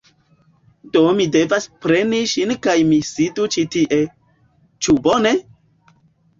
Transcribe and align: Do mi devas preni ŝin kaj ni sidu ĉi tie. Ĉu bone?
Do 0.95 1.03
mi 1.19 1.27
devas 1.35 1.67
preni 1.83 2.23
ŝin 2.33 2.55
kaj 2.69 2.75
ni 2.89 3.01
sidu 3.11 3.47
ĉi 3.59 3.69
tie. 3.79 4.03
Ĉu 4.85 4.99
bone? 5.09 5.39